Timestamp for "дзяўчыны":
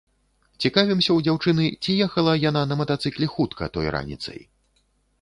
1.27-1.67